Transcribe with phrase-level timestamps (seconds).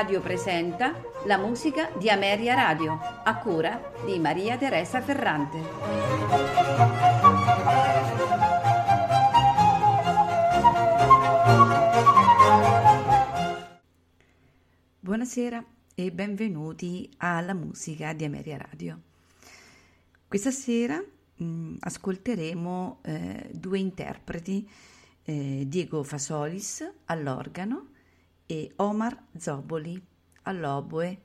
[0.00, 5.58] Radio presenta la musica di Ameria Radio, a cura di Maria Teresa Ferrante.
[15.00, 15.62] Buonasera
[15.94, 18.98] e benvenuti alla musica di Ameria Radio.
[20.26, 20.98] Questa sera
[21.34, 24.66] mh, ascolteremo eh, due interpreti,
[25.24, 27.89] eh, Diego Fasolis all'organo
[28.50, 30.02] e Omar Zoboli
[30.42, 31.20] all'oboe,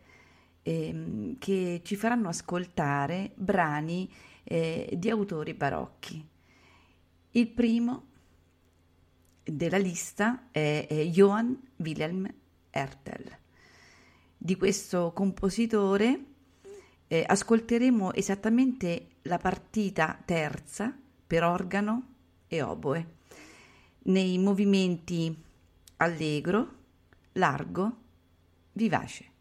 [0.61, 4.07] ehm, che ci faranno ascoltare brani
[4.43, 6.23] eh, di autori barocchi.
[7.31, 8.05] Il primo
[9.43, 12.31] della lista è, è Johann Wilhelm
[12.69, 13.37] Ertel.
[14.37, 16.25] Di questo compositore
[17.07, 22.13] eh, ascolteremo esattamente la partita terza per organo
[22.45, 23.13] e oboe,
[24.03, 25.35] nei movimenti
[25.97, 26.83] allegro,
[27.35, 27.97] largo,
[28.73, 29.31] vivace.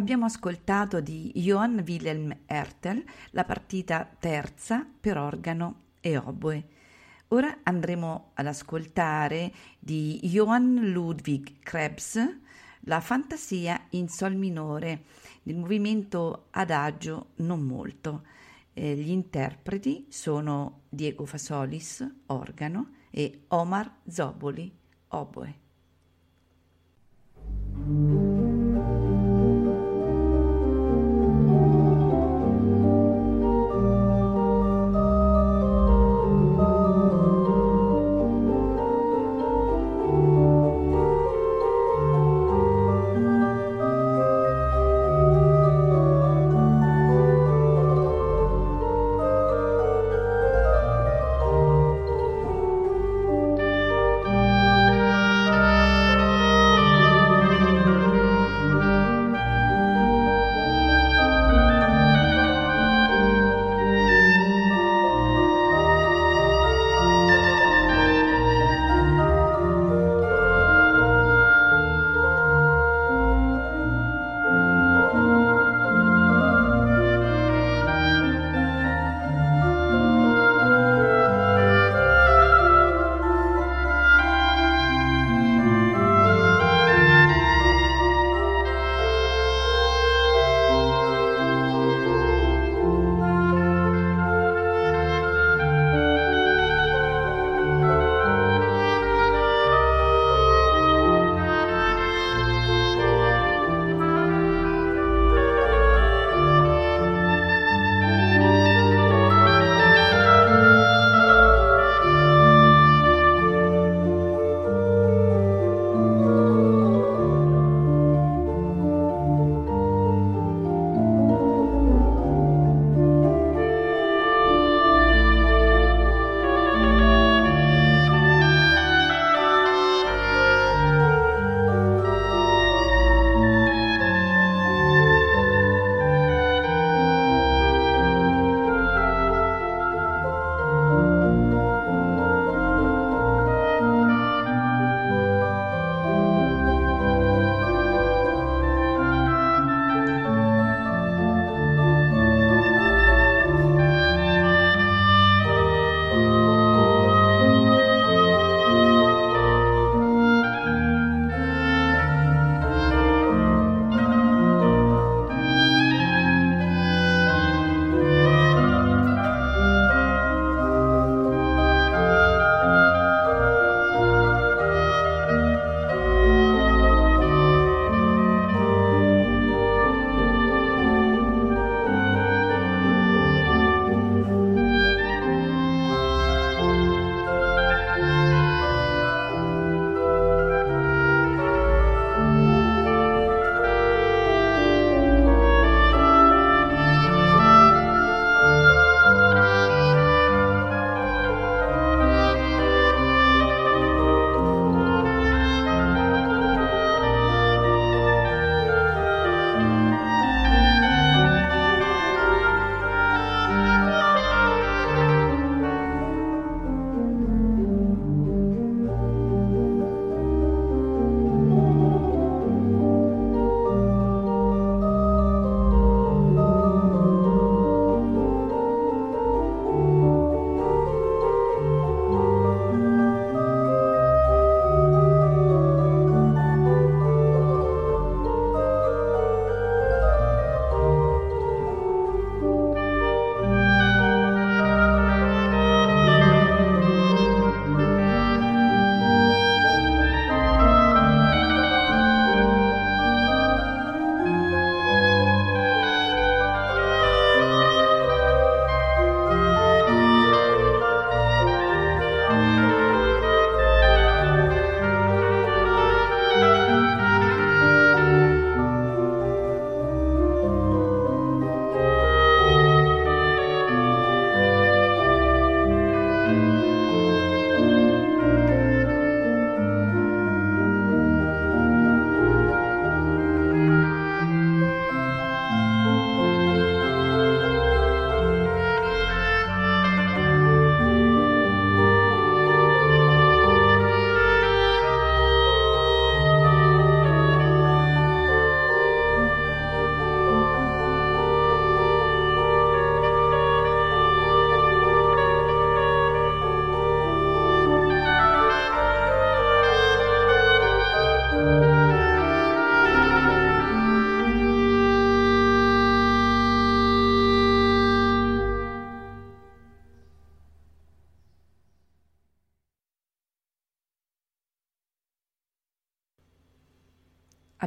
[0.00, 6.68] Abbiamo ascoltato di Johann Wilhelm Hertel la partita terza per organo e oboe.
[7.28, 12.18] Ora andremo ad ascoltare di Johann Ludwig Krebs
[12.84, 15.04] la fantasia in sol minore,
[15.42, 18.24] nel movimento adagio non molto.
[18.72, 24.74] Eh, gli interpreti sono Diego Fasolis, organo, e Omar Zoboli,
[25.08, 25.58] oboe.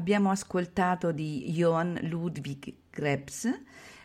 [0.03, 3.49] Abbiamo ascoltato di Johann Ludwig Krebs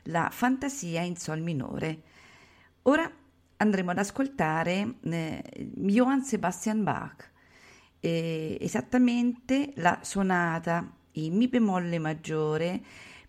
[0.05, 2.03] la Fantasia in Sol minore.
[2.83, 3.11] Ora
[3.57, 5.43] andremo ad ascoltare eh,
[5.75, 7.29] Johann Sebastian Bach,
[7.99, 12.81] eh, esattamente la sonata in Mi bemolle maggiore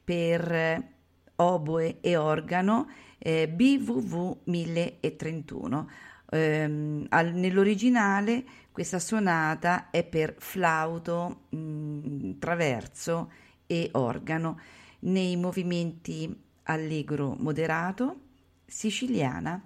[0.04, 0.94] per eh,
[1.38, 5.90] oboe e organo eh, BWV 1031.
[6.32, 13.32] Eh, al, nell'originale questa sonata è per flauto, mh, mm, traverso
[13.66, 14.60] e organo
[15.00, 18.22] nei movimenti allegro moderato,
[18.66, 19.62] siciliana,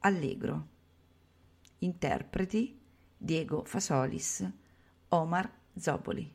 [0.00, 0.66] allegro.
[1.78, 2.78] Interpreti
[3.16, 4.46] Diego Fasolis,
[5.08, 6.34] Omar Zoboli.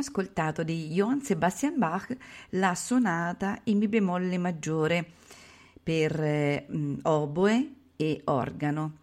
[0.00, 2.16] Ascoltato di Johann Sebastian Bach
[2.50, 5.04] la sonata in Mi bemolle maggiore
[5.82, 6.66] per eh,
[7.02, 8.98] oboe e organo.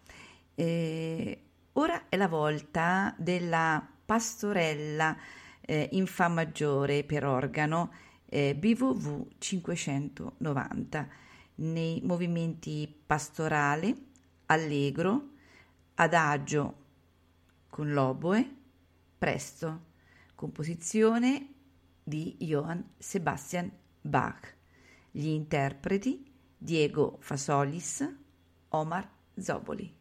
[0.54, 5.16] Eh, ora è la volta della pastorella
[5.60, 7.92] eh, in Fa maggiore per organo
[8.26, 11.08] eh, BVV 590
[11.56, 13.94] nei movimenti pastorale,
[14.46, 15.28] allegro,
[15.94, 16.74] adagio
[17.68, 18.56] con l'oboe,
[19.16, 19.86] presto,
[20.38, 21.48] composizione
[22.04, 23.68] di Johann Sebastian
[24.00, 24.54] Bach.
[25.10, 28.08] Gli interpreti Diego Fasolis,
[28.68, 29.96] Omar Zoboli.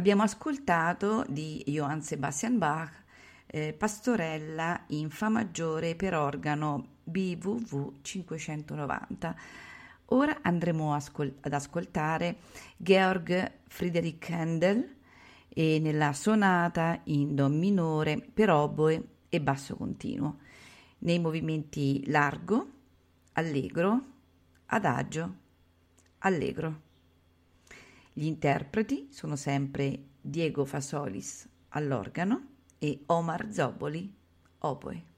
[0.00, 2.90] Abbiamo ascoltato di Johann Sebastian Bach
[3.44, 9.36] eh, Pastorella in Fa maggiore per organo BWV 590.
[10.06, 12.38] Ora andremo ascol- ad ascoltare
[12.78, 14.96] Georg Friedrich Handel
[15.50, 20.38] e nella sonata in Do minore per oboe e basso continuo,
[21.00, 22.70] nei movimenti largo,
[23.32, 24.02] allegro,
[24.64, 25.34] adagio,
[26.20, 26.88] allegro.
[28.12, 32.48] Gli interpreti sono sempre Diego Fasolis all'organo
[32.78, 34.12] e Omar Zoboli
[34.58, 35.09] oboe.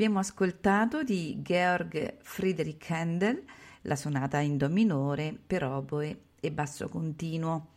[0.00, 3.44] Abbiamo ascoltato di Georg Friedrich Handel
[3.82, 7.72] la sonata in Do minore per oboe e basso continuo.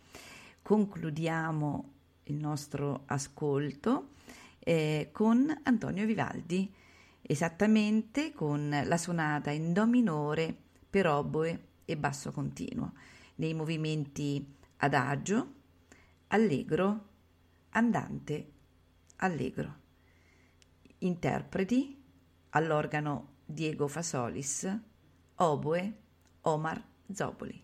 [0.62, 1.92] Concludiamo
[2.24, 4.12] il nostro ascolto
[4.60, 6.74] eh, con Antonio Vivaldi,
[7.22, 10.56] esattamente con la sonata in Do minore
[10.90, 12.94] per oboe e basso continuo,
[13.36, 15.56] nei movimenti adagio,
[16.28, 17.06] allegro,
[17.72, 18.52] andante,
[19.18, 19.76] allegro.
[21.00, 22.00] Interpreti
[22.54, 24.68] all'organo Diego Fasolis,
[25.36, 25.94] oboe
[26.42, 27.64] Omar Zoboli.